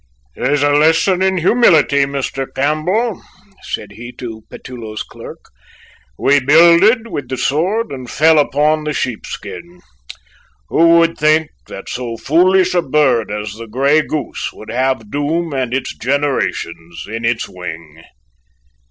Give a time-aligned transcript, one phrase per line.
[0.33, 2.47] "Here's a lesson in humility, Mr.
[2.51, 3.21] Campbell,"
[3.61, 5.37] said he to Petullo's clerk.
[6.17, 9.79] "We builded with the sword, and fell upon the sheep skin.
[10.69, 15.53] Who would think that so foolish a bird as the grey goose would have Doom
[15.53, 18.01] and its generations in its wing?"